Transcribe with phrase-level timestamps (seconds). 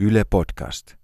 [0.00, 0.94] Yle Podcast.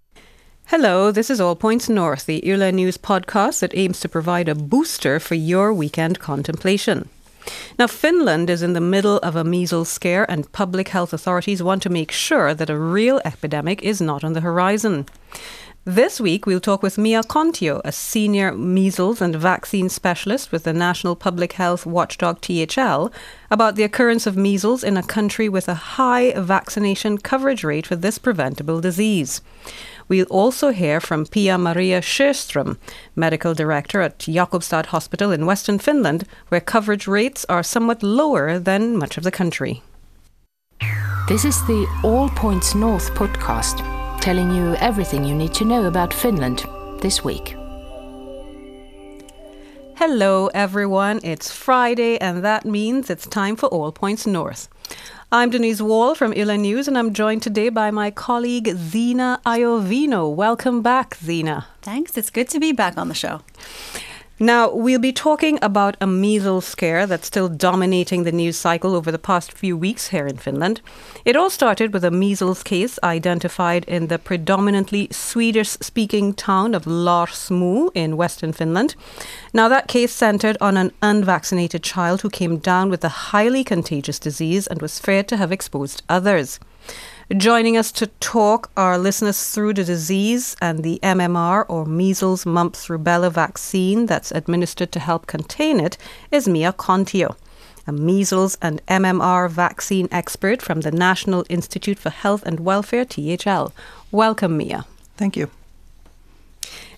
[0.68, 4.54] Hello, this is All Points North, the Yle News podcast that aims to provide a
[4.54, 7.11] booster for your weekend contemplation.
[7.79, 11.82] Now, Finland is in the middle of a measles scare, and public health authorities want
[11.82, 15.04] to make sure that a real epidemic is not on the horizon.
[15.89, 20.73] This week, we'll talk with Mia Kontio, a senior measles and vaccine specialist with the
[20.73, 23.12] National Public Health Watchdog THL,
[23.52, 27.95] about the occurrence of measles in a country with a high vaccination coverage rate for
[27.95, 29.41] this preventable disease.
[30.09, 32.79] We'll also hear from Pia Maria Sjöström,
[33.15, 38.96] medical director at Jakobstad Hospital in Western Finland, where coverage rates are somewhat lower than
[38.96, 39.84] much of the country.
[41.29, 43.95] This is the All Points North podcast,
[44.27, 46.65] telling you everything you need to know about Finland
[47.01, 47.55] this week.
[49.95, 51.21] Hello, everyone.
[51.23, 54.69] It's Friday, and that means it's time for All Points North.
[55.30, 60.35] I'm Denise Wall from Yle News, and I'm joined today by my colleague Zina Iovino.
[60.35, 61.69] Welcome back, Zina.
[61.83, 62.19] Thanks.
[62.19, 63.43] It's good to be back on the show.
[64.39, 69.11] Now, we'll be talking about a measles scare that's still dominating the news cycle over
[69.11, 70.83] the past few weeks here in Finland.
[71.25, 76.84] It all started with a measles case identified in the predominantly Swedish speaking town of
[76.84, 78.95] Larsmo in western Finland.
[79.55, 84.19] Now, that case centered on an unvaccinated child who came down with a highly contagious
[84.19, 86.61] disease and was feared to have exposed others.
[87.35, 92.87] Joining us to talk are listeners through the disease and the MMR or measles, mumps,
[92.87, 95.99] rubella vaccine that's administered to help contain it
[96.31, 97.35] is Mia Kontio,
[97.85, 103.73] a measles and MMR vaccine expert from the National Institute for Health and Welfare, THL.
[104.13, 104.87] Welcome, Mia.
[105.17, 105.51] Thank you.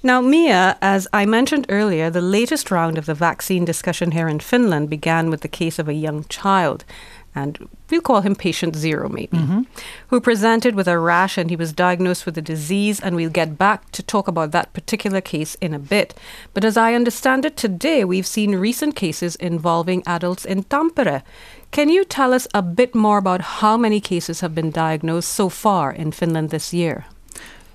[0.02, 4.40] Now, Mia, as I mentioned earlier, the latest round of the vaccine discussion here in
[4.40, 6.84] Finland began with the case of a young child
[7.34, 9.62] and we'll call him patient zero maybe, mm-hmm.
[10.08, 13.00] who presented with a rash and he was diagnosed with a disease.
[13.00, 16.14] And we'll get back to talk about that particular case in a bit.
[16.54, 21.22] But as I understand it today, we've seen recent cases involving adults in Tampere.
[21.70, 25.48] Can you tell us a bit more about how many cases have been diagnosed so
[25.48, 27.06] far in Finland this year?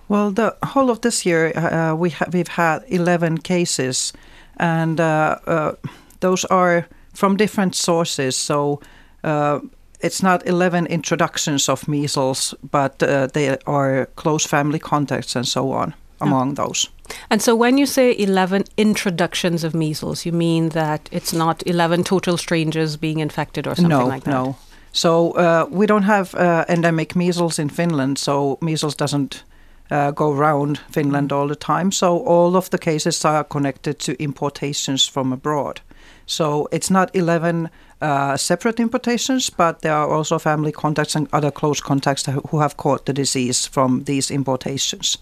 [0.09, 4.13] Well, the whole of this year, uh, we ha- we've had 11 cases,
[4.57, 5.72] and uh, uh,
[6.19, 8.35] those are from different sources.
[8.35, 8.85] So uh,
[9.23, 15.72] it's not 11 introductions of measles, but uh, they are close family contacts and so
[15.72, 16.89] on among those.
[17.29, 22.03] And so when you say 11 introductions of measles, you mean that it's not 11
[22.03, 24.31] total strangers being infected or something no, like that?
[24.31, 24.56] No,
[24.94, 29.44] So uh, we don't have uh, endemic measles in Finland, so measles doesn't
[29.91, 31.91] uh, go around Finland all the time.
[31.91, 35.81] So all of the cases are connected to importations from abroad.
[36.25, 37.69] So it's not 11
[38.01, 42.75] uh, separate importations, but there are also family contacts and other close contacts who have
[42.78, 45.17] caught the disease from these importations.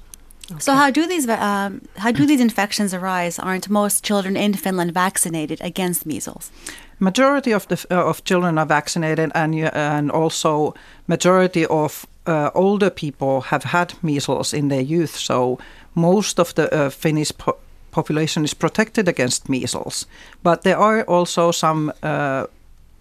[0.51, 0.59] Okay.
[0.59, 3.40] So how do these um, how do these infections arise?
[3.40, 6.51] Aren't most children in Finland vaccinated against measles?
[7.00, 10.73] Majority of the uh, of children are vaccinated, and and also
[11.07, 15.16] majority of uh, older people have had measles in their youth.
[15.16, 15.59] So
[15.94, 17.57] most of the uh, Finnish po-
[17.91, 20.06] population is protected against measles,
[20.44, 22.46] but there are also some uh,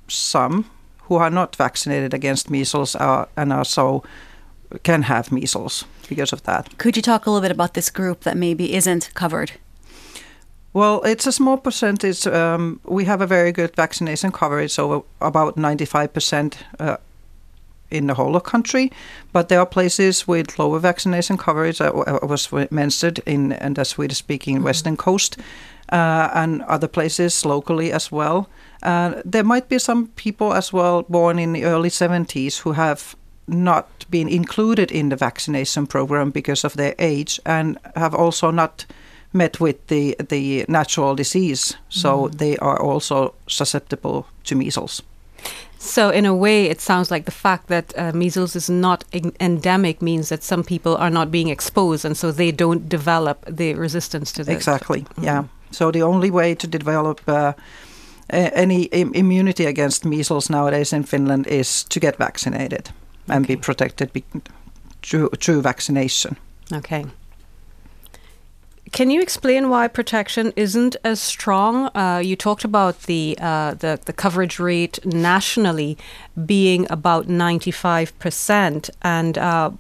[0.09, 0.65] some
[1.09, 4.03] who are not vaccinated against measles are, and also
[4.83, 6.79] can have measles because of that.
[6.79, 9.53] Could you talk a little bit about this group that maybe isn't covered?
[10.73, 12.27] Well, it's a small percentage.
[12.27, 16.97] Um, we have a very good vaccination coverage, so about 95% uh,
[17.91, 18.91] in the whole of country.
[19.33, 24.57] But there are places with lower vaccination coverage, that was mentioned in, in the Swedish-speaking
[24.57, 24.65] mm-hmm.
[24.65, 25.37] western coast,
[25.93, 28.49] uh, and other places locally as well.
[28.83, 33.15] Uh, there might be some people as well born in the early 70s who have
[33.47, 38.87] not been included in the vaccination program because of their age and have also not
[39.33, 42.39] met with the the natural disease so mm.
[42.39, 45.03] they are also susceptible to measles
[45.81, 49.05] so in a way it sounds like the fact that uh, measles is not
[49.41, 53.75] endemic means that some people are not being exposed and so they don't develop the
[53.75, 55.25] resistance to this exactly mm.
[55.25, 57.53] yeah so the only way to develop uh,
[58.33, 62.91] any immunity against measles nowadays in Finland is to get vaccinated
[63.29, 63.55] and okay.
[63.55, 64.11] be protected
[65.03, 66.37] through, through vaccination.
[66.73, 67.05] Okay.
[68.93, 71.91] Can you explain why protection isn't as strong?
[71.95, 75.97] Uh, you talked about the, uh, the the coverage rate nationally
[76.45, 79.71] being about ninety five percent, and uh,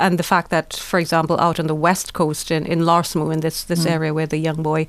[0.00, 3.40] and the fact that, for example, out on the west coast in, in Larsmo, in
[3.40, 3.90] this, this mm.
[3.90, 4.88] area where the young boy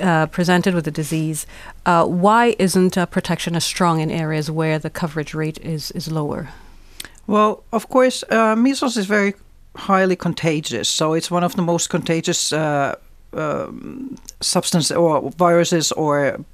[0.00, 1.46] uh, presented with the disease,
[1.84, 6.10] uh, why isn't uh, protection as strong in areas where the coverage rate is, is
[6.10, 6.50] lower?
[7.26, 9.34] Well, of course, uh, measles is very
[9.80, 10.88] highly contagious.
[10.88, 12.96] So it's one of the most contagious uh,
[13.32, 16.44] um, substance or viruses, or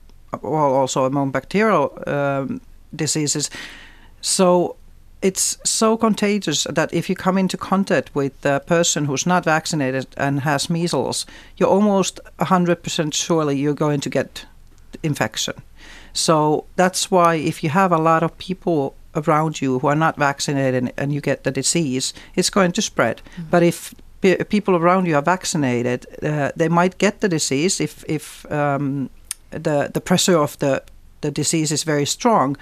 [0.43, 2.61] well, also among bacterial um,
[2.95, 3.51] diseases.
[4.21, 4.77] So
[5.23, 10.07] it's so contagious that if you come into contact with a person who's not vaccinated
[10.17, 11.27] and has measles,
[11.57, 14.47] you're almost 100% surely you're going to get
[15.03, 15.55] infection.
[16.13, 20.17] So that's why if you have a lot of people around you who are not
[20.17, 23.17] vaccinated and you get the disease, it's going to spread.
[23.17, 23.51] Mm-hmm.
[23.51, 28.05] But if pe- people around you are vaccinated, uh, they might get the disease if
[28.09, 29.11] if um,
[29.51, 30.83] the the pressure of the
[31.21, 32.57] the disease is very strong,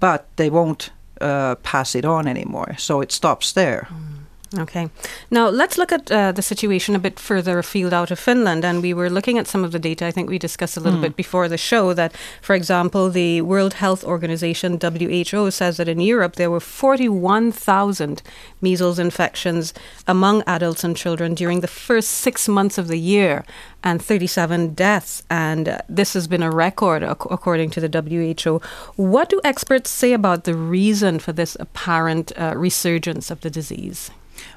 [0.00, 0.90] but they won't
[1.20, 2.74] uh, pass it on anymore.
[2.78, 3.88] So it stops there.
[3.90, 4.17] Mm.
[4.56, 4.88] Okay.
[5.30, 8.64] Now let's look at uh, the situation a bit further afield out of Finland.
[8.64, 10.06] And we were looking at some of the data.
[10.06, 11.02] I think we discussed a little mm.
[11.02, 16.00] bit before the show that, for example, the World Health Organization, WHO, says that in
[16.00, 18.22] Europe there were 41,000
[18.62, 19.74] measles infections
[20.06, 23.44] among adults and children during the first six months of the year
[23.84, 25.24] and 37 deaths.
[25.28, 28.62] And uh, this has been a record, ac- according to the WHO.
[28.96, 34.10] What do experts say about the reason for this apparent uh, resurgence of the disease?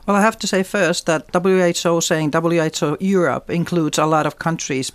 [0.05, 4.39] Well, I have to say first that WHO saying WHO Europe includes a lot of
[4.39, 4.91] countries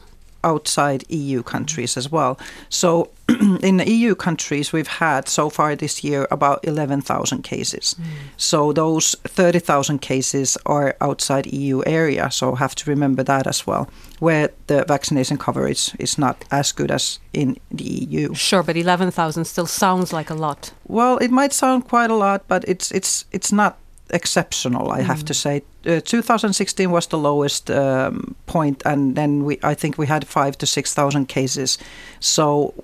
[0.47, 2.39] outside EU countries as well.
[2.69, 3.11] So
[3.63, 7.97] in the EU countries, we've had so far this year about 11,000 cases.
[7.99, 8.05] Mm.
[8.37, 12.31] So those 30,000 cases are outside EU area.
[12.31, 13.89] So have to remember that as well,
[14.21, 18.35] where the vaccination coverage is not as good as in the EU.
[18.35, 20.73] Sure, but 11,000 still sounds like a lot.
[20.87, 23.77] Well, it might sound quite a lot, but it's it's it's not
[24.11, 25.37] exceptional, I have to mm.
[25.37, 25.63] say.
[25.87, 30.57] Uh, 2016 was the lowest um, point, and then we, I think we had five
[30.59, 31.79] to six thousand cases.
[32.21, 32.75] So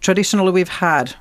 [0.00, 1.14] traditionally, we've had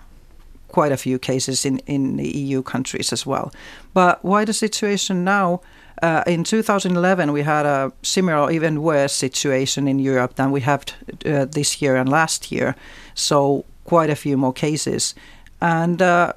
[0.67, 3.51] quite a few cases in in the EU countries as well.
[3.93, 5.61] But why the situation now?
[6.01, 10.85] Uh, in 2011, we had a similar, even worse situation in Europe than we have
[11.25, 12.73] uh, this year and last year.
[13.15, 15.13] So quite a few more cases,
[15.59, 16.31] and uh,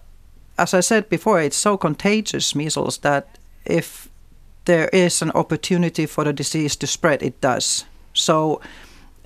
[0.62, 3.26] as I said before, it's so contagious, measles, that
[3.64, 4.08] if
[4.64, 7.84] there is an opportunity for the disease to spread, it does.
[8.14, 8.60] So,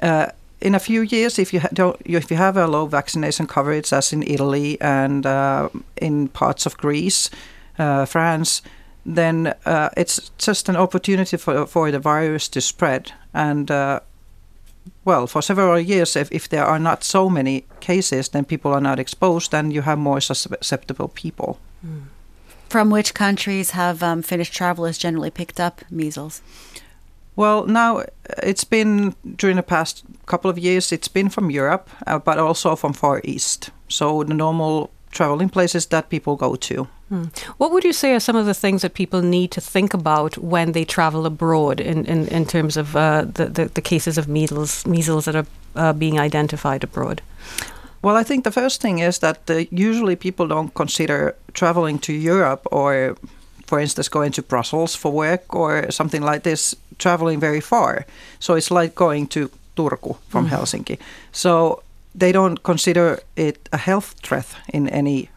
[0.03, 0.29] uh,
[0.61, 4.12] in a few years, if you don't, if you have a low vaccination coverage, as
[4.12, 7.31] in Italy and uh, in parts of Greece,
[7.79, 8.62] uh, France,
[9.05, 14.00] then uh, it's just an opportunity for for the virus to spread, and uh,
[15.05, 18.81] well, for several years, if, if there are not so many cases, then people are
[18.81, 21.59] not exposed and you have more susceptible people.
[21.85, 22.05] Mm.
[22.69, 26.43] From which countries have um, Finnish travelers generally picked up measles?
[27.37, 28.05] Well, now
[28.43, 32.75] it's been during the past couple of years, it's been from Europe, uh, but also
[32.75, 33.71] from Far East.
[33.89, 36.87] So the normal traveling places that people go to.
[37.09, 37.25] Hmm.
[37.59, 40.37] What would you say are some of the things that people need to think about
[40.39, 44.29] when they travel abroad in, in, in terms of uh, the, the, the, cases of
[44.29, 47.23] measles, measles that are uh, being identified abroad?
[48.03, 52.13] Well, I think the first thing is that uh, usually people don't consider traveling to
[52.13, 53.17] Europe or,
[53.67, 58.05] for instance, going to Brussels for work or something like this, traveling very far.
[58.39, 60.51] So it's like going to Turku from mm.
[60.51, 60.99] Helsinki.
[61.33, 61.83] So
[62.19, 65.29] they don't consider it a health threat in any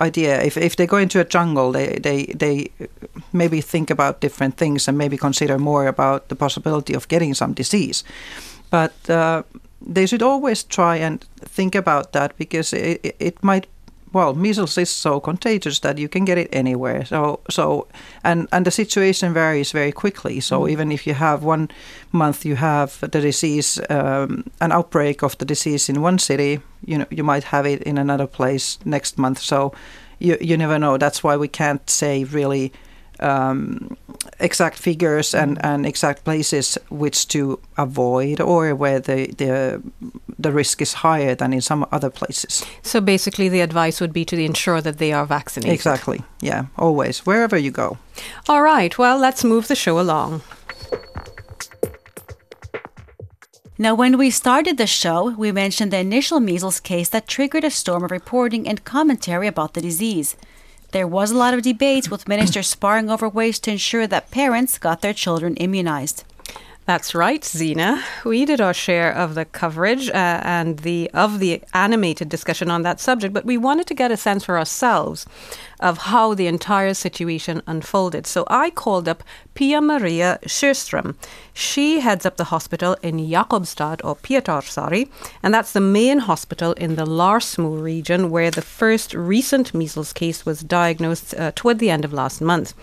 [0.00, 0.42] idea.
[0.42, 2.70] If if they go into a jungle, they they they
[3.32, 7.54] maybe think about different things and maybe consider more about the possibility of getting some
[7.54, 8.04] disease.
[8.70, 9.42] But uh,
[9.94, 11.24] they should always try and
[11.56, 13.66] think about that because it, it might
[14.12, 17.04] well, measles is so contagious that you can get it anywhere.
[17.04, 17.86] So, so,
[18.24, 20.40] and and the situation varies very quickly.
[20.40, 20.70] So mm.
[20.70, 21.68] even if you have one
[22.12, 26.98] month, you have the disease, um, an outbreak of the disease in one city, you
[26.98, 29.38] know, you might have it in another place next month.
[29.38, 29.72] So,
[30.18, 30.98] you you never know.
[30.98, 32.72] That's why we can't say really
[33.20, 33.96] um,
[34.38, 39.82] exact figures and, and exact places which to avoid or where the, the
[40.38, 42.64] the risk is higher than in some other places.
[42.82, 45.74] So basically the advice would be to ensure that they are vaccinated.
[45.74, 46.22] Exactly.
[46.40, 47.98] Yeah, always wherever you go.
[48.48, 48.96] All right.
[48.96, 50.42] Well, let's move the show along.
[53.78, 57.70] Now, when we started the show, we mentioned the initial measles case that triggered a
[57.70, 60.36] storm of reporting and commentary about the disease.
[60.92, 64.78] There was a lot of debate with ministers sparring over ways to ensure that parents
[64.78, 66.24] got their children immunized.
[66.86, 68.02] That's right, Zena.
[68.24, 72.82] We did our share of the coverage uh, and the of the animated discussion on
[72.82, 75.24] that subject, but we wanted to get a sense for ourselves
[75.80, 78.26] of how the entire situation unfolded.
[78.26, 81.16] So I called up Pia Maria Sjöström.
[81.52, 85.10] She heads up the hospital in Jakobstad or Pietarsaari,
[85.42, 90.46] and that's the main hospital in the Larsmo region where the first recent measles case
[90.46, 92.74] was diagnosed uh, toward the end of last month.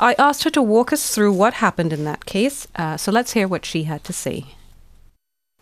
[0.00, 3.32] I asked her to walk us through what happened in that case, uh, so let's
[3.32, 4.44] hear what she had to say.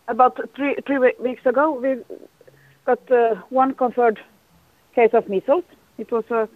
[0.09, 1.97] About three, three weeks ago, we
[2.85, 4.21] got uh, one confirmed
[4.95, 5.65] case of measles.
[5.99, 6.49] It was a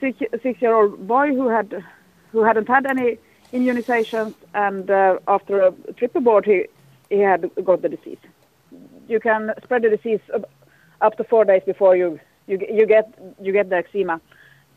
[0.00, 1.84] six, six-year-old boy who had
[2.32, 3.18] who hadn't had any
[3.52, 6.66] immunizations, and uh, after a trip aboard, he
[7.10, 8.18] he had got the disease.
[9.08, 10.20] You can spread the disease
[11.00, 13.06] up to four days before you you you get
[13.40, 14.20] you get the eczema,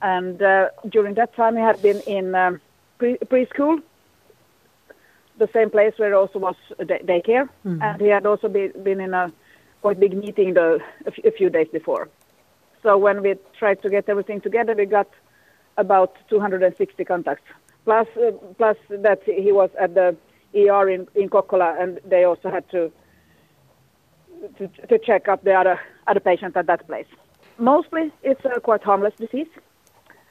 [0.02, 2.60] and uh, during that time he had been in um,
[2.98, 3.82] pre- preschool,
[5.38, 6.56] the same place where also was
[6.88, 7.82] day- daycare, mm-hmm.
[7.82, 9.32] and he had also be, been in a
[9.82, 12.10] quite big meeting the, a, f- a few days before.
[12.84, 15.10] So when we tried to get everything together, we got
[15.78, 17.50] about 260 contacts.
[17.86, 20.16] Plus, uh, plus that he was at the
[20.56, 22.92] ER in, in Kokkola, and they also had to,
[24.58, 27.08] to, to check up the other other patients at that place.
[27.58, 29.48] Mostly, it's a quite harmless disease,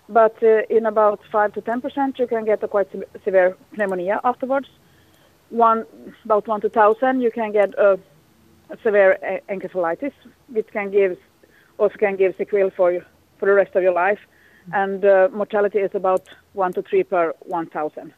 [0.09, 3.57] but uh, in about five to ten percent, you can get a quite se- severe
[3.77, 4.69] pneumonia afterwards.
[5.51, 5.85] One
[6.25, 7.99] about one to thousand, you can get a
[8.83, 9.19] severe
[9.49, 10.13] encephalitis,
[10.49, 11.19] which can give
[11.83, 13.03] also can give sequelae for you
[13.39, 14.21] for the rest of your life,
[14.73, 18.13] and uh, mortality is about one to three per one thousand,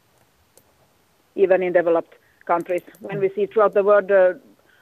[1.34, 2.14] even in developed
[2.46, 2.82] countries.
[3.00, 4.34] When we see throughout the world, uh,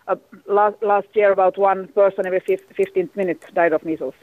[0.09, 4.15] uh, last last year about one person every 15 minutes died of measles.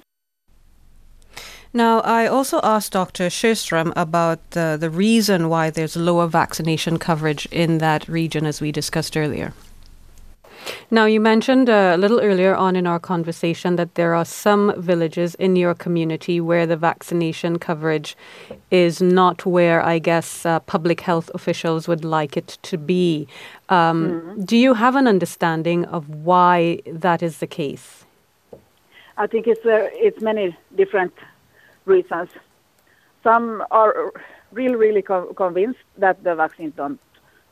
[1.71, 3.29] Now, I also asked Dr.
[3.29, 8.71] Sjöström about uh, the reason why there's lower vaccination coverage in that region, as we
[8.71, 9.53] discussed earlier.
[10.91, 14.73] Now, you mentioned uh, a little earlier on in our conversation that there are some
[14.77, 18.17] villages in your community where the vaccination coverage
[18.71, 23.27] is not where I guess uh, public health officials would like it to be.
[23.69, 24.41] Um, mm-hmm.
[24.43, 28.05] Do you have an understanding of why that is the case?
[29.17, 31.13] I think it's uh, it's many different
[31.85, 32.29] reasons.
[33.21, 34.13] Some are
[34.51, 36.99] really, really co- convinced that the vaccines don't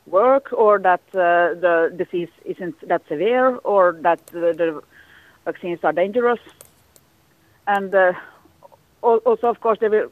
[0.08, 4.82] work or that uh, the disease isn't that severe or that uh, the
[5.46, 6.40] vaccines are dangerous.
[7.68, 8.14] And uh,
[9.02, 10.10] also, of course, there will,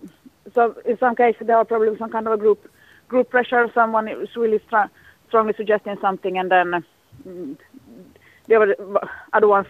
[0.53, 2.69] so in some cases there are probably some kind of a group
[3.07, 3.69] group pressure.
[3.73, 4.91] Someone is really str-
[5.27, 6.85] strongly suggesting something, and then
[7.27, 7.57] mm,
[8.47, 8.75] the other,
[9.33, 9.67] other ones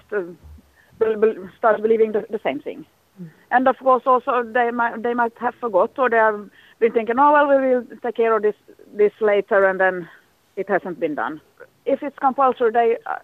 [1.58, 2.86] start believing the, the same thing.
[3.22, 3.30] Mm.
[3.52, 7.16] And of course, also they might they might have forgot or they have been thinking,
[7.20, 8.56] oh well, we will take care of this
[8.94, 10.10] this later, and then
[10.56, 11.42] it hasn't been done.
[11.86, 13.20] If it's compulsory, they uh,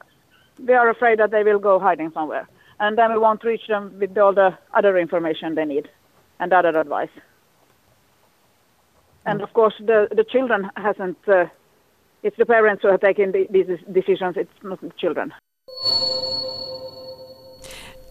[0.59, 2.47] they are afraid that they will go hiding somewhere,
[2.79, 5.89] and then we won't reach them with all the other information they need
[6.39, 7.09] and other advice.
[9.25, 11.17] And of course, the the children hasn't.
[11.27, 11.45] Uh,
[12.23, 14.35] it's the parents who are taking the, these decisions.
[14.37, 15.33] It's not the children.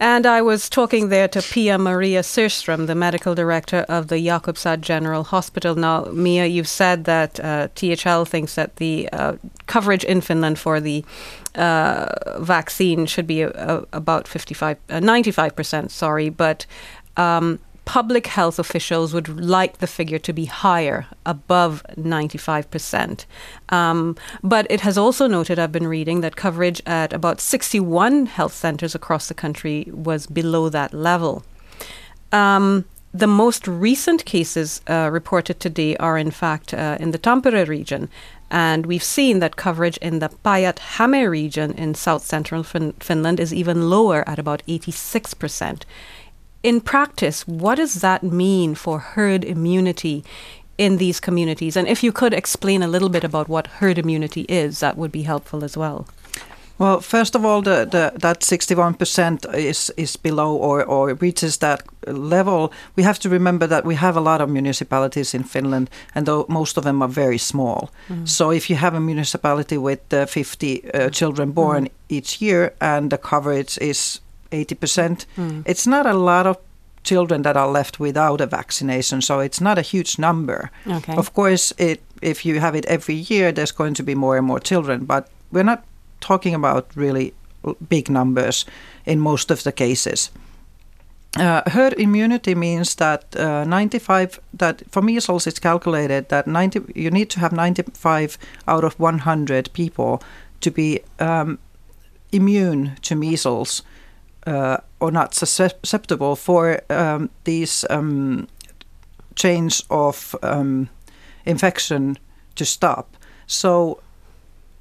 [0.01, 4.81] And I was talking there to Pia Maria Sjöström, the medical director of the Jakobstad
[4.81, 5.75] General Hospital.
[5.75, 9.35] Now, Mia, you've said that uh, THL thinks that the uh,
[9.67, 11.05] coverage in Finland for the
[11.53, 16.65] uh, vaccine should be uh, about 55, 95%, uh, sorry, but
[17.15, 23.25] um, public health officials would like the figure to be higher, above 95%.
[23.69, 28.53] Um, but it has also noted, I've been reading, that coverage at about 61 health
[28.53, 31.43] centers across the country was below that level.
[32.31, 37.67] Um, the most recent cases uh, reported today are, in fact, uh, in the Tampere
[37.67, 38.09] region.
[38.49, 43.53] And we've seen that coverage in the Päijät-Häme region in south central fin- Finland is
[43.53, 45.83] even lower at about 86%
[46.63, 50.23] in practice, what does that mean for herd immunity
[50.77, 51.75] in these communities?
[51.75, 55.11] And if you could explain a little bit about what herd immunity is, that would
[55.11, 56.07] be helpful as well.
[56.81, 61.83] Well, first of all, the, the, that 61% is, is below or, or reaches that
[62.07, 62.73] level.
[62.95, 66.47] We have to remember that we have a lot of municipalities in Finland, and though
[66.49, 67.91] most of them are very small.
[68.09, 68.27] Mm.
[68.27, 71.91] So if you have a municipality with uh, 50 uh, children born mm.
[72.09, 74.19] each year and the coverage is
[74.51, 75.25] 80%.
[75.37, 75.63] Mm.
[75.65, 76.57] It's not a lot of
[77.03, 80.69] children that are left without a vaccination, so it's not a huge number.
[80.87, 81.15] Okay.
[81.15, 84.45] Of course, it, if you have it every year, there's going to be more and
[84.45, 85.83] more children, but we're not
[86.19, 87.33] talking about really
[87.89, 88.65] big numbers
[89.05, 90.31] in most of the cases.
[91.39, 97.09] Uh, herd immunity means that uh, 95 that for measles it's calculated that 90 you
[97.09, 100.21] need to have 95 out of 100 people
[100.59, 101.57] to be um,
[102.33, 103.81] immune to measles
[104.47, 108.47] uh, or not susceptible for um, these um,
[109.35, 110.89] chains of um,
[111.45, 112.17] infection
[112.55, 113.17] to stop.
[113.47, 114.01] So,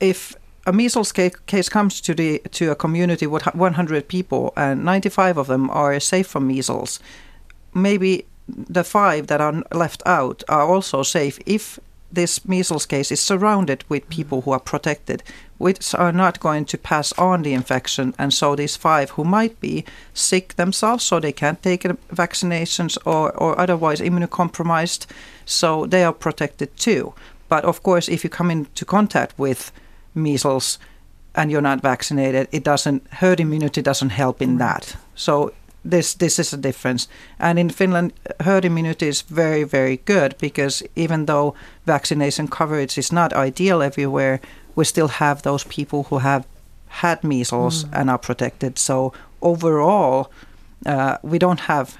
[0.00, 0.34] if
[0.66, 5.46] a measles case comes to the to a community with 100 people and 95 of
[5.46, 7.00] them are safe from measles,
[7.74, 11.78] maybe the five that are left out are also safe if
[12.12, 15.22] this measles case is surrounded with people who are protected,
[15.60, 18.14] which are not going to pass on the infection.
[18.18, 23.30] And so these five who might be sick themselves, so they can't take vaccinations or,
[23.32, 25.04] or otherwise immunocompromised,
[25.44, 27.12] so they are protected too.
[27.50, 29.70] But of course, if you come into contact with
[30.14, 30.78] measles
[31.34, 34.96] and you're not vaccinated, it doesn't herd immunity doesn't help in that.
[35.14, 35.52] So
[35.84, 37.06] this this is a difference.
[37.38, 41.54] And in Finland, herd immunity is very very good because even though
[41.86, 44.40] vaccination coverage is not ideal everywhere,
[44.74, 46.46] we still have those people who have
[46.88, 47.90] had measles mm.
[47.92, 48.78] and are protected.
[48.78, 49.12] So
[49.42, 50.30] overall,
[50.86, 51.96] uh, we don't have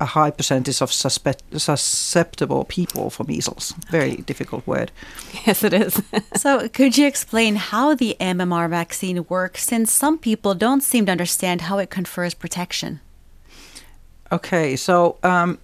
[0.00, 3.74] a high percentage of suspect, susceptible people for measles.
[3.90, 4.22] Very okay.
[4.22, 4.92] difficult word.
[5.44, 6.00] Yes, it is.
[6.36, 11.12] so, could you explain how the MMR vaccine works since some people don't seem to
[11.12, 13.00] understand how it confers protection?
[14.30, 15.58] Okay, so um,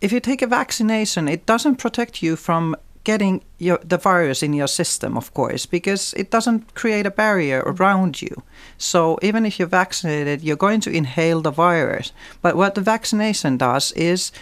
[0.00, 4.52] if you take a vaccination, it doesn't protect you from getting your, the virus in
[4.52, 8.42] your system, of course, because it doesn't create a barrier around you.
[8.78, 12.12] So even if you're vaccinated, you're going to inhale the virus.
[12.42, 14.32] But what the vaccination does is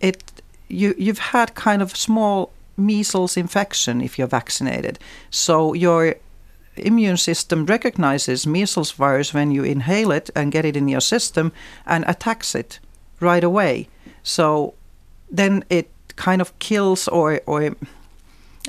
[0.00, 0.22] it
[0.68, 4.98] you you've had kind of small measles infection if you're vaccinated.
[5.30, 6.16] So your
[6.76, 11.52] immune system recognizes measles virus when you inhale it and get it in your system
[11.86, 12.80] and attacks it
[13.20, 13.88] right away.
[14.22, 14.74] So
[15.30, 17.74] then it kind of kills or or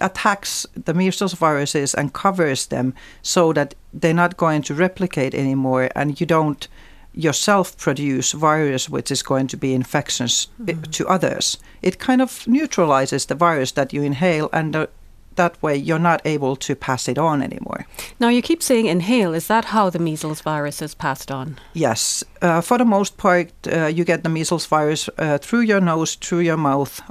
[0.02, 5.90] attacks the measles viruses and covers them so that they're not going to replicate anymore
[5.96, 6.68] and you don't
[7.14, 10.82] yourself produce virus which is going to be infections mm-hmm.
[10.92, 14.88] to others it kind of neutralizes the virus that you inhale and uh,
[15.36, 17.86] that way you're not able to pass it on anymore.
[18.20, 19.34] Now you keep saying inhale.
[19.34, 21.60] Is that how the measles virus is passed on?
[21.74, 25.82] Yes, uh, for the most part, uh, you get the measles virus uh, through your
[25.82, 27.02] nose, through your mouth,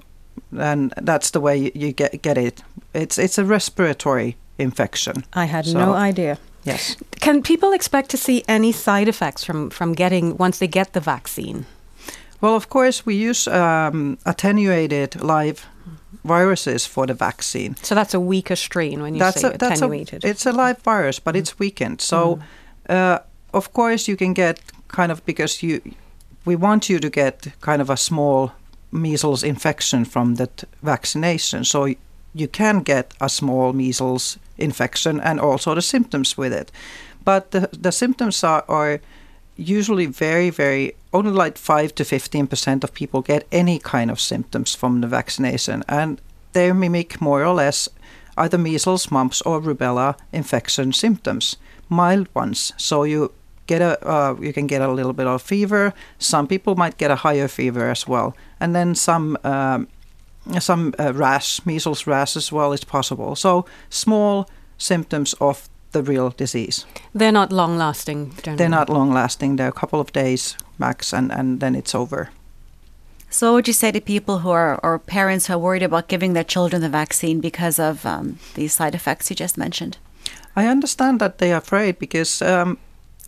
[0.58, 2.62] and that's the way you get get it.
[2.94, 5.24] It's it's a respiratory infection.
[5.32, 6.38] I had so, no idea.
[6.64, 6.96] Yes.
[7.20, 11.00] Can people expect to see any side effects from from getting once they get the
[11.00, 11.66] vaccine?
[12.40, 15.66] Well, of course, we use um, attenuated live
[16.24, 17.76] viruses for the vaccine.
[17.82, 20.24] So that's a weaker strain when you that's say a, attenuated.
[20.24, 21.38] A, it's a live virus, but mm.
[21.38, 22.00] it's weakened.
[22.00, 22.36] So,
[22.88, 22.94] mm.
[22.94, 23.18] uh,
[23.52, 25.80] of course, you can get kind of because you
[26.44, 28.52] we want you to get kind of a small
[28.92, 31.64] measles infection from that vaccination.
[31.64, 31.94] So
[32.34, 36.70] you can get a small measles infection and also the symptoms with it.
[37.24, 39.00] But the, the symptoms are, are
[39.56, 44.74] usually very, very, only like 5 to 15% of people get any kind of symptoms
[44.74, 45.82] from the vaccination.
[45.88, 46.20] And
[46.52, 47.88] they mimic more or less
[48.36, 51.56] either measles, mumps, or rubella infection symptoms,
[51.88, 52.72] mild ones.
[52.76, 53.32] So you
[53.66, 55.92] get a uh, you can get a little bit of fever.
[56.18, 59.88] Some people might get a higher fever as well, and then some um,
[60.58, 63.36] some uh, rash, measles rash as well is possible.
[63.36, 64.48] So small
[64.78, 66.86] symptoms of the real disease.
[67.14, 68.32] They're not long lasting.
[68.42, 69.56] They're not long lasting.
[69.56, 72.30] They're a couple of days max, and and then it's over.
[73.30, 76.08] So, what would you say to people who are, or parents who are worried about
[76.08, 79.96] giving their children the vaccine because of um, these side effects you just mentioned?
[80.54, 82.76] I understand that they are afraid because um,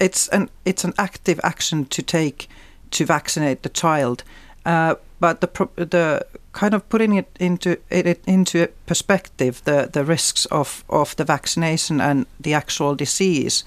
[0.01, 2.49] it's an it's an active action to take
[2.91, 4.25] to vaccinate the child,
[4.67, 10.47] uh, but the the kind of putting it into it into perspective the the risks
[10.47, 13.65] of of the vaccination and the actual disease.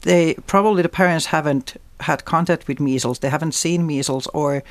[0.00, 3.18] They probably the parents haven't had contact with measles.
[3.18, 4.62] They haven't seen measles or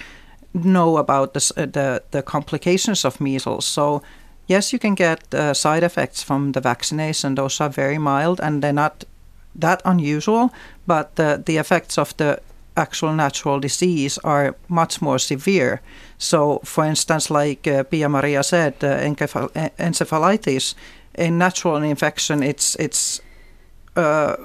[0.54, 3.66] know about the the, the complications of measles.
[3.66, 4.02] So
[4.48, 7.36] yes, you can get uh, side effects from the vaccination.
[7.36, 9.06] Those are very mild and they're not
[9.56, 10.52] that unusual,
[10.88, 12.40] but the, the effects of the
[12.76, 15.82] actual natural disease are much more severe.
[16.18, 19.00] So, for instance, like uh, Pia Maria said, uh,
[19.78, 20.76] encephalitis,
[21.16, 23.22] in natural infection, it's it's
[23.96, 24.36] uh,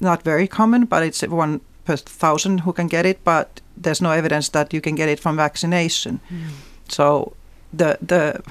[0.00, 3.24] not very common, but it's one per thousand who can get it.
[3.24, 6.20] But there's no evidence that you can get it from vaccination.
[6.30, 6.50] Mm.
[6.88, 7.32] So,
[7.72, 8.42] the the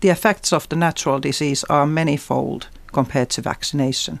[0.00, 4.20] the effects of the natural disease are manyfold compared to vaccination.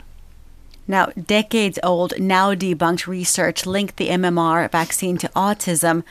[0.88, 6.02] Now, decades old, now debunked research linked the MMR vaccine to autism.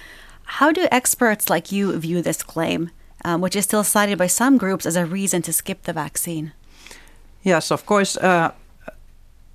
[0.43, 2.91] How do experts like you view this claim,
[3.25, 6.53] um, which is still cited by some groups as a reason to skip the vaccine?
[7.41, 8.15] Yes, of course.
[8.17, 8.51] Uh,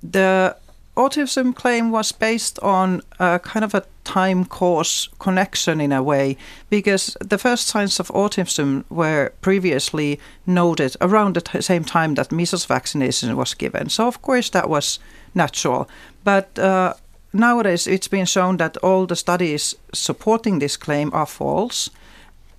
[0.03, 0.57] the
[0.95, 6.37] autism claim was based on a kind of a time course connection in a way
[6.69, 12.31] because the first signs of autism were previously noted around the t- same time that
[12.31, 13.89] measles vaccination was given.
[13.89, 14.99] So, of course, that was
[15.33, 15.89] natural.
[16.23, 16.93] But uh,
[17.31, 21.89] nowadays, it's been shown that all the studies supporting this claim are false.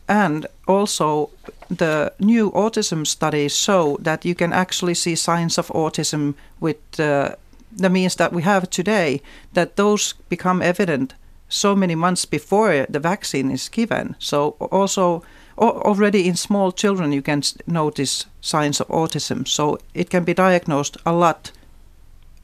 [0.06, 1.30] And also,
[1.70, 7.36] the new autism studies show that you can actually see signs of autism with uh,
[7.76, 9.20] the means that we have today,
[9.52, 11.14] that those become evident
[11.48, 14.16] so many months before the vaccine is given.
[14.18, 15.22] So also
[15.58, 19.46] already in small children you can notice signs of autism.
[19.46, 21.52] So it can be diagnosed a lot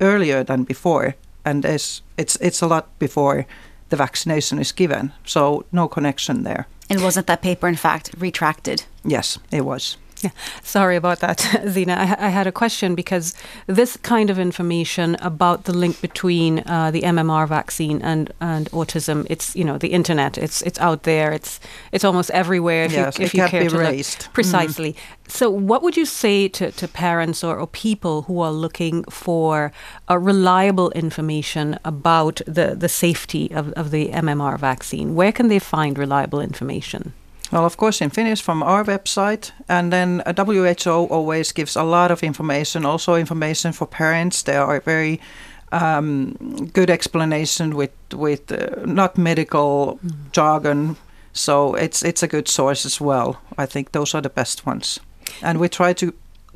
[0.00, 1.14] earlier than before,
[1.44, 3.46] and it's it's, it's a lot before
[3.88, 5.12] the vaccination is given.
[5.24, 6.66] So no connection there.
[6.88, 8.84] And wasn't that paper in fact retracted?
[9.04, 9.96] Yes, it was.
[10.24, 10.30] Yeah,
[10.62, 11.94] sorry about that, Zina.
[11.94, 13.34] I, I, had a question because
[13.66, 19.26] this kind of information about the link between uh, the MMR vaccine and, and autism,
[19.30, 21.58] it's you know the internet, it's it's out there, it's
[21.90, 22.84] it's almost everywhere.
[22.84, 24.22] If yes, you, if it you can't care be to raised.
[24.24, 24.32] Look.
[24.34, 24.92] Precisely.
[24.92, 24.98] Mm.
[25.30, 29.72] So, what would you say to, to parents or, or people who are looking for
[30.08, 35.14] a reliable information about the, the safety of, of the MMR vaccine?
[35.14, 37.14] Where can they find reliable information?
[37.52, 42.10] Well, of course, in Finnish from our website, and then WHO always gives a lot
[42.10, 44.42] of information, also information for parents.
[44.42, 45.20] There are very
[45.72, 46.36] um,
[46.72, 50.32] good explanation with with uh, not medical mm.
[50.32, 50.96] jargon,
[51.32, 53.40] so it's it's a good source as well.
[53.58, 55.00] I think those are the best ones,
[55.42, 56.12] and we try to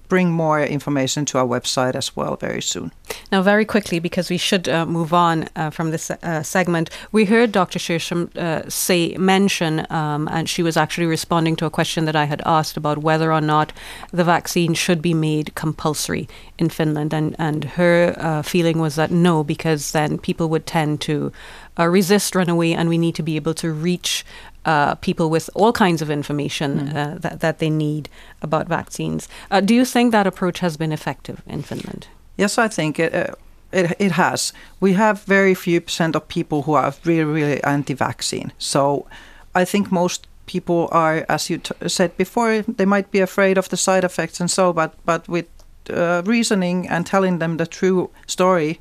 [0.09, 2.93] bring more information to our website as well very soon.
[3.33, 7.25] Now, very quickly, because we should uh, move on uh, from this uh, segment, we
[7.25, 7.79] heard Dr.
[7.79, 12.25] Sjöström uh, say, mention, um, and she was actually responding to a question that I
[12.25, 13.73] had asked about whether or not
[14.13, 17.13] the vaccine should be made compulsory in Finland.
[17.13, 21.33] And, and her uh, feeling was that no, because then people would tend to
[21.79, 24.25] uh, resist, run away, and we need to be able to reach
[24.65, 26.95] uh, people with all kinds of information mm.
[26.95, 28.09] uh, that, that they need
[28.43, 29.29] about vaccines.
[29.51, 32.07] Uh, do you think that approach has been effective in Finland?
[32.37, 33.35] Yes, I think it, uh,
[33.73, 34.53] it, it has.
[34.81, 38.53] We have very few percent of people who are really, really anti vaccine.
[38.59, 39.07] So
[39.55, 43.69] I think most people are, as you t- said before, they might be afraid of
[43.69, 45.47] the side effects and so, but, but with
[45.91, 48.81] uh, reasoning and telling them the true story,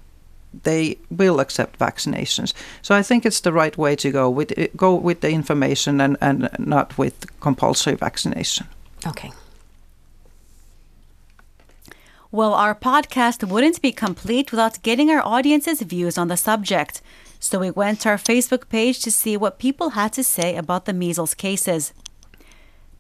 [0.64, 2.54] they will accept vaccinations.
[2.82, 6.18] So I think it's the right way to go with go with the information and,
[6.22, 8.68] and not with compulsory vaccination.
[9.08, 9.32] Okay.
[12.32, 17.02] Well, our podcast wouldn't be complete without getting our audience's views on the subject.
[17.40, 20.86] So we went to our Facebook page to see what people had to say about
[20.86, 21.94] the measles cases.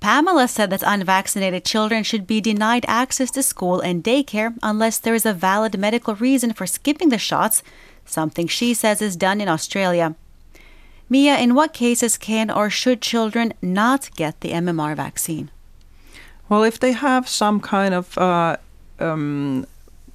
[0.03, 5.15] Pamela said that unvaccinated children should be denied access to school and daycare unless there
[5.15, 7.63] is a valid medical reason for skipping the shots,
[8.03, 10.13] something she says is done in Australia.
[11.07, 15.49] Mia, in what cases can or should children not get the MMR vaccine?
[16.49, 18.57] Well, if they have some kind of uh,
[18.99, 19.65] um,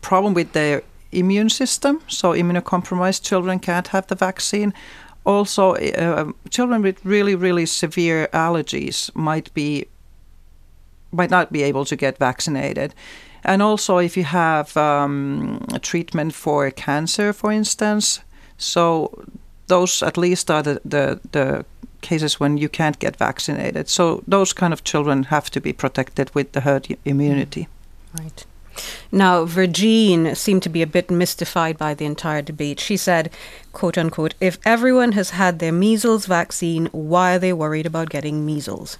[0.03, 4.74] problem with their immune system, so immunocompromised children can't have the vaccine,
[5.29, 9.85] also uh, children with really really severe allergies might be
[11.12, 12.95] might not be able to get vaccinated.
[13.45, 18.21] And also if you have um, treatment for cancer for instance
[18.57, 19.11] so
[19.67, 21.64] those at least are the, the, the
[22.01, 23.88] cases when you can't get vaccinated.
[23.88, 27.69] So those kind of children have to be protected with the herd immunity.
[28.19, 28.47] Right
[29.11, 32.81] now, Virgin seemed to be a bit mystified by the entire debate.
[32.81, 33.31] She said,
[33.73, 38.45] quote unquote, if everyone has had their measles vaccine, why are they worried about getting
[38.45, 38.99] measles?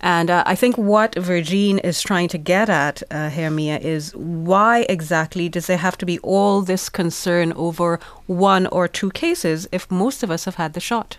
[0.00, 4.86] And uh, I think what Virgin is trying to get at, uh, Hermia, is why
[4.88, 9.90] exactly does there have to be all this concern over one or two cases if
[9.90, 11.18] most of us have had the shot?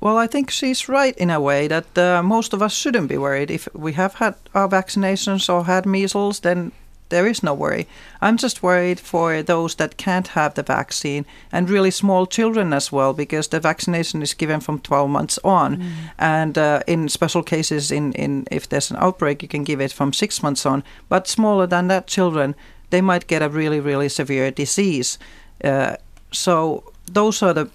[0.00, 3.18] Well, I think she's right in a way that uh, most of us shouldn't be
[3.18, 3.50] worried.
[3.50, 6.72] If we have had our vaccinations or had measles, then
[7.08, 7.86] there is no worry.
[8.20, 12.92] I'm just worried for those that can't have the vaccine and really small children as
[12.92, 15.76] well, because the vaccination is given from 12 months on.
[15.76, 15.90] Mm.
[16.18, 19.92] And uh, in special cases, in, in if there's an outbreak, you can give it
[19.92, 20.82] from six months on.
[21.08, 22.54] But smaller than that, children,
[22.90, 25.18] they might get a really, really severe disease.
[25.62, 25.96] Uh,
[26.32, 27.68] so those are the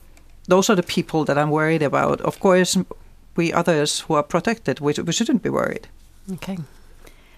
[0.47, 2.19] those are the people that I'm worried about.
[2.21, 2.77] Of course,
[3.35, 5.87] we others who are protected, we, we shouldn't be worried.
[6.33, 6.57] Okay.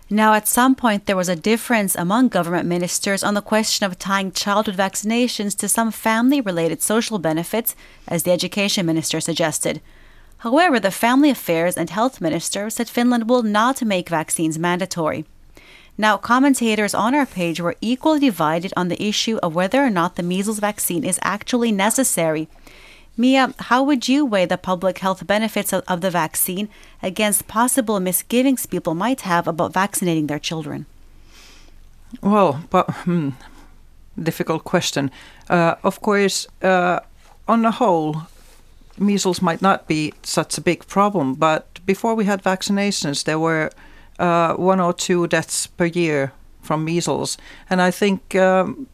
[0.09, 3.97] Now, at some point, there was a difference among government ministers on the question of
[3.97, 7.75] tying childhood vaccinations to some family related social benefits,
[8.07, 9.81] as the education minister suggested.
[10.39, 15.25] However, the family affairs and health minister said Finland will not make vaccines mandatory.
[15.97, 20.17] Now, commentators on our page were equally divided on the issue of whether or not
[20.17, 22.47] the measles vaccine is actually necessary.
[23.17, 26.67] Mia, how would you weigh the public health benefits of, of the vaccine
[27.01, 30.85] against possible misgivings people might have about vaccinating their children?
[32.21, 33.29] Well, but hmm,
[34.21, 35.11] difficult question.
[35.49, 36.99] Uh, of course, uh,
[37.47, 38.23] on the whole,
[38.97, 43.71] measles might not be such a big problem, but before we had vaccinations, there were
[44.19, 47.37] uh, one or two deaths per year from measles,
[47.69, 48.87] and I think um,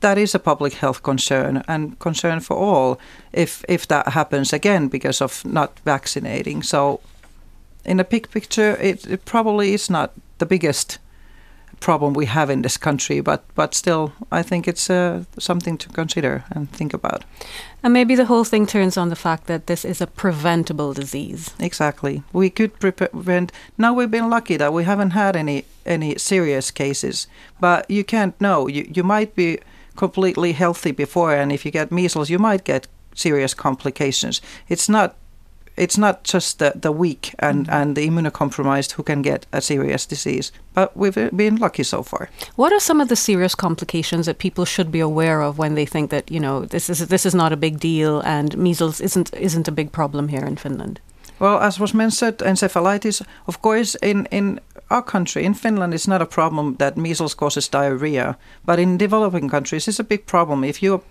[0.00, 2.98] that is a public health concern and concern for all
[3.32, 6.62] if if that happens again because of not vaccinating.
[6.62, 7.00] So,
[7.84, 10.98] in a big picture, it, it probably is not the biggest
[11.82, 15.88] problem we have in this country, but but still, I think it's uh, something to
[15.88, 17.24] consider and think about.
[17.82, 21.50] And maybe the whole thing turns on the fact that this is a preventable disease.
[21.58, 23.52] Exactly, we could prevent.
[23.76, 27.26] Now we've been lucky that we haven't had any any serious cases,
[27.60, 28.68] but you can't know.
[28.68, 29.58] You you might be
[29.96, 34.40] completely healthy before, and if you get measles, you might get serious complications.
[34.68, 35.16] It's not
[35.76, 37.74] it's not just the, the weak and, mm-hmm.
[37.74, 42.28] and the immunocompromised who can get a serious disease, but we've been lucky so far.
[42.56, 45.86] What are some of the serious complications that people should be aware of when they
[45.86, 49.32] think that you know this is this is not a big deal and measles isn't
[49.34, 51.00] isn't a big problem here in Finland?
[51.42, 56.22] Well, as was mentioned, encephalitis, of course, in, in our country, in Finland, it's not
[56.22, 60.62] a problem that measles causes diarrhea, but in developing countries, it's a big problem.
[60.62, 61.02] If you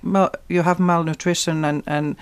[0.48, 2.15] you have malnutrition and and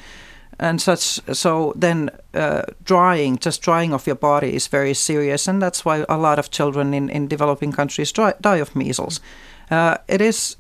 [0.60, 5.62] and such, so then uh, drying, just drying of your body, is very serious, and
[5.62, 9.22] that's why a lot of children in in developing countries dry, die of measles.
[9.70, 10.58] Uh, it is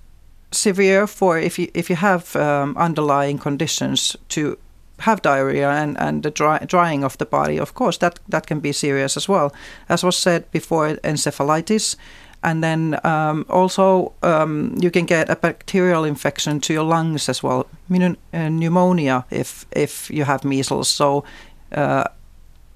[0.51, 4.55] severe for if you if you have um, underlying conditions to
[4.99, 8.59] have diarrhea and, and the dry, drying of the body, of course, that, that can
[8.59, 9.53] be serious as well.
[9.87, 11.95] As was said before, encephalitis.
[12.41, 17.43] And then um, also um, you can get a bacterial infection to your lungs as
[17.43, 20.87] well, uh, pneumonia if if you have measles.
[20.87, 21.25] So
[21.73, 22.05] uh,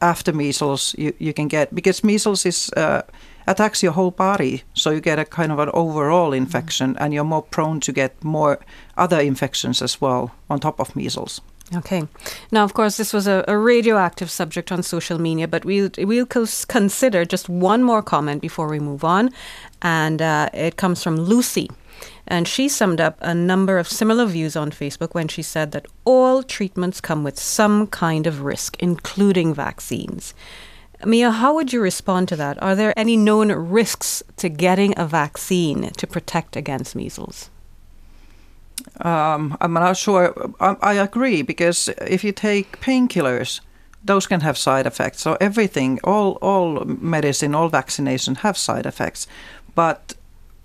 [0.02, 3.04] after measles, you, you can get because measles is uh,
[3.48, 7.24] attacks your whole body, so you get a kind of an overall infection, and you're
[7.24, 8.60] more prone to get more
[8.98, 11.42] other infections as well on top of measles.
[11.76, 12.08] Okay.
[12.52, 16.28] Now, of course, this was a, a, radioactive subject on social media, but we'll, we'll
[16.28, 19.32] consider just one more comment before we move on.
[19.82, 21.70] And uh, it comes from Lucy.
[22.28, 25.88] And she summed up a number of similar views on Facebook when she said that
[26.06, 30.34] all treatments come with some kind of risk, including vaccines.
[31.06, 32.62] Mia, how would you respond to that?
[32.64, 37.50] Are there any known risks to getting a vaccine to protect against measles?
[39.02, 40.34] Um, I'm not sure.
[40.60, 43.62] I, I, agree because if you take painkillers,
[44.04, 45.22] those can have side effects.
[45.22, 49.28] So everything, all all medicine, all vaccination have side effects,
[49.76, 50.16] but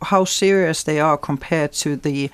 [0.03, 2.31] how serious they are compared to the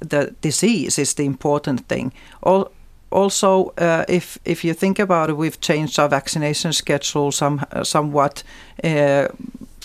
[0.00, 2.12] the disease is the important thing.
[2.42, 2.70] All,
[3.10, 8.42] also, uh, if if you think about it, we've changed our vaccination schedule some somewhat.
[8.84, 9.28] Uh,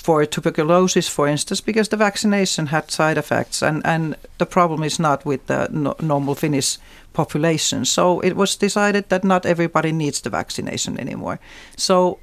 [0.01, 4.99] for tuberculosis, for instance, because the vaccination had side effects, and, and the problem is
[4.99, 6.77] not with the no, normal Finnish
[7.13, 7.85] population.
[7.85, 11.39] So it was decided that not everybody needs the vaccination anymore.
[11.77, 12.19] So,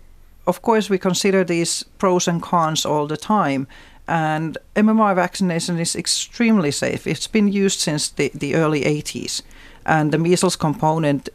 [0.46, 3.66] of course, we consider these pros and cons all the time.
[4.08, 7.06] And MMR vaccination is extremely safe.
[7.06, 9.42] It's been used since the, the early 80s.
[9.84, 11.28] And the measles component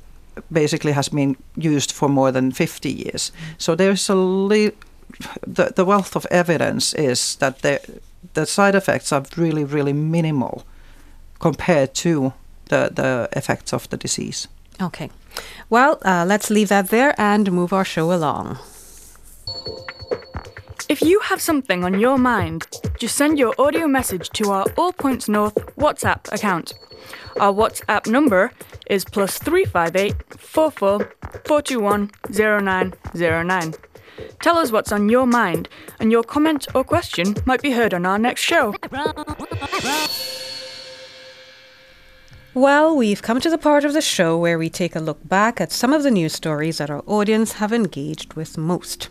[0.52, 3.32] basically has been used for more than 50 years.
[3.32, 3.62] Mm.
[3.62, 4.76] So there's a little
[5.46, 7.80] the, the wealth of evidence is that the,
[8.34, 10.64] the side effects are really, really minimal
[11.40, 12.34] compared to
[12.70, 14.48] the, the effects of the disease.
[14.82, 15.10] Okay.
[15.70, 18.58] Well, uh, let's leave that there and move our show along.
[20.90, 22.68] If you have something on your mind,
[23.00, 26.74] just send your audio message to our All Points North WhatsApp account.
[27.40, 28.52] Our WhatsApp number
[28.88, 31.14] is plus 358 44
[31.46, 33.74] 421 0909.
[34.42, 38.06] Tell us what's on your mind, and your comment or question might be heard on
[38.06, 38.76] our next show.
[42.56, 45.60] Well, we've come to the part of the show where we take a look back
[45.60, 49.10] at some of the news stories that our audience have engaged with most.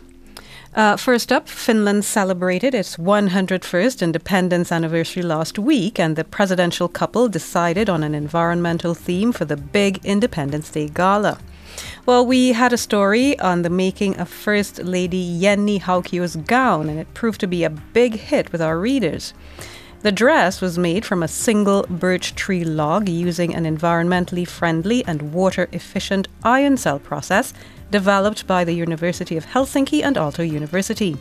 [0.75, 7.27] Uh, first up, Finland celebrated its 101st independence anniversary last week, and the presidential couple
[7.27, 11.37] decided on an environmental theme for the big Independence Day gala.
[12.05, 16.99] Well, we had a story on the making of First Lady Jenni Haukio's gown, and
[16.99, 19.33] it proved to be a big hit with our readers.
[20.01, 25.33] The dress was made from a single birch tree log using an environmentally friendly and
[25.33, 27.53] water efficient Ioncell process
[27.89, 31.15] developed by the University of Helsinki and Aalto University.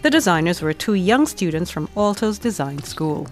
[0.00, 3.28] The designers were two young students from Aalto's Design School.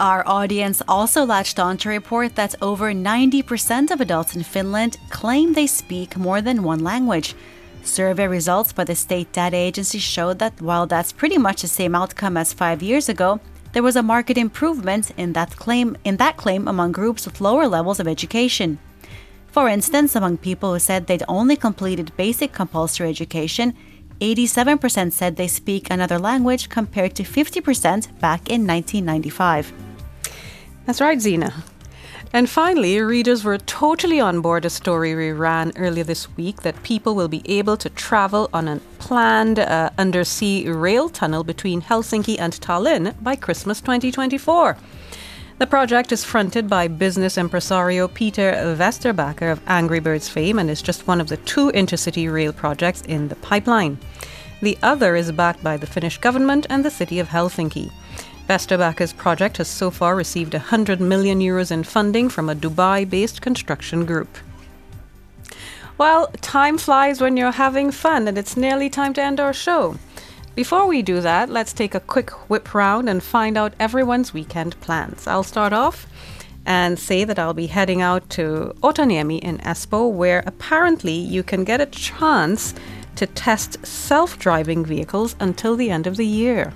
[0.00, 5.52] Our audience also latched on to report that over 90% of adults in Finland claim
[5.52, 7.34] they speak more than one language.
[7.82, 11.94] Survey results by the state data agency showed that while that's pretty much the same
[11.94, 13.40] outcome as five years ago,
[13.74, 17.68] there was a marked improvement in that claim in that claim among groups with lower
[17.68, 18.78] levels of education.
[19.48, 23.74] For instance, among people who said they'd only completed basic compulsory education,
[24.22, 29.89] 87% said they speak another language compared to 50% back in 1995.
[30.90, 31.54] That's right, Zena.
[32.32, 36.82] And finally, readers were totally on board a story we ran earlier this week that
[36.82, 42.40] people will be able to travel on a planned uh, undersea rail tunnel between Helsinki
[42.40, 44.76] and Tallinn by Christmas 2024.
[45.58, 50.82] The project is fronted by business impresario Peter Vesterbacka of Angry Birds fame and is
[50.82, 53.96] just one of the two intercity rail projects in the pipeline.
[54.60, 57.92] The other is backed by the Finnish government and the city of Helsinki.
[58.50, 63.40] Vesterbacka's project has so far received 100 million euros in funding from a Dubai based
[63.40, 64.38] construction group.
[65.98, 69.98] Well, time flies when you're having fun, and it's nearly time to end our show.
[70.56, 74.80] Before we do that, let's take a quick whip round and find out everyone's weekend
[74.80, 75.28] plans.
[75.28, 76.08] I'll start off
[76.66, 81.62] and say that I'll be heading out to Otaniemi in Espoo, where apparently you can
[81.62, 82.74] get a chance
[83.14, 86.72] to test self driving vehicles until the end of the year.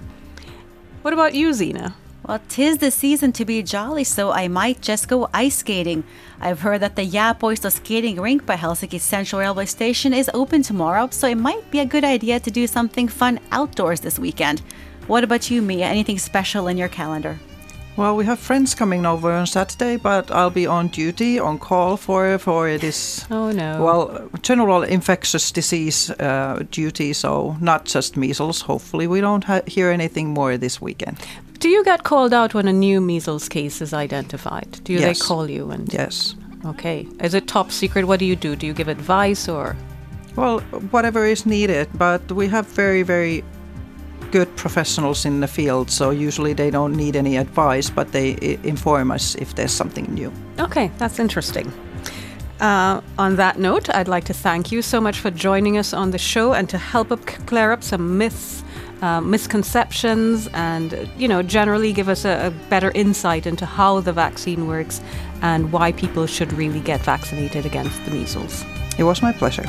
[1.04, 1.94] What about you, Zena?
[2.26, 6.02] Well, tis the season to be jolly, so I might just go ice skating.
[6.40, 11.08] I've heard that the Jääpuisto skating rink by Helsinki Central Railway Station is open tomorrow,
[11.10, 14.62] so it might be a good idea to do something fun outdoors this weekend.
[15.06, 15.84] What about you, Mia?
[15.84, 17.38] Anything special in your calendar?
[17.96, 21.96] Well, we have friends coming over on Saturday, but I'll be on duty, on call
[21.96, 23.24] for for this.
[23.30, 23.84] Oh no.
[23.84, 28.62] Well, general infectious disease uh, duty, so not just measles.
[28.62, 31.18] Hopefully, we don't ha- hear anything more this weekend.
[31.60, 34.80] Do you get called out when a new measles case is identified?
[34.84, 35.02] Do Yes.
[35.04, 36.34] they call you and Yes.
[36.66, 37.06] Okay.
[37.22, 38.06] Is it top secret?
[38.06, 38.56] What do you do?
[38.56, 39.76] Do you give advice or
[40.36, 40.58] Well,
[40.90, 43.44] whatever is needed, but we have very, very
[44.34, 49.12] good professionals in the field, so usually they don't need any advice, but they inform
[49.12, 50.32] us if there's something new.
[50.58, 51.72] Okay, that's interesting.
[52.58, 56.10] Uh, on that note, I'd like to thank you so much for joining us on
[56.10, 58.64] the show and to help up clear up some myths,
[59.02, 64.12] uh, misconceptions, and you know generally give us a, a better insight into how the
[64.12, 65.00] vaccine works
[65.42, 68.64] and why people should really get vaccinated against the measles.
[68.98, 69.68] It was my pleasure.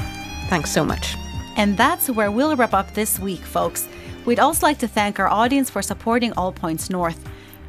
[0.50, 1.16] Thanks so much.
[1.56, 3.88] And that's where we'll wrap up this week, folks.
[4.26, 7.24] We'd also like to thank our audience for supporting All Points North.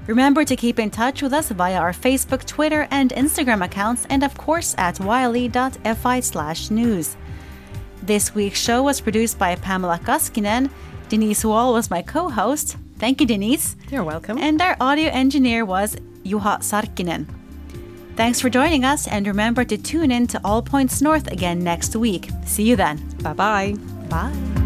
[0.07, 4.23] Remember to keep in touch with us via our Facebook, Twitter, and Instagram accounts, and
[4.23, 7.17] of course at yle.fi slash news.
[8.03, 10.71] This week's show was produced by Pamela Kaskinen.
[11.09, 12.77] Denise Wall was my co host.
[12.99, 13.77] Thank you, Denise.
[13.91, 14.39] You're welcome.
[14.39, 17.27] And our audio engineer was Juha Sarkkinen.
[18.17, 21.95] Thanks for joining us, and remember to tune in to All Points North again next
[21.97, 22.31] week.
[22.45, 22.97] See you then.
[23.23, 23.75] bye bye.
[24.09, 24.66] Bye.